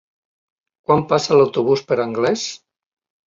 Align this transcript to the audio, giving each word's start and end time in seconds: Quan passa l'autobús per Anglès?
Quan 0.87 1.03
passa 1.11 1.37
l'autobús 1.37 1.85
per 1.91 1.99
Anglès? 2.07 2.47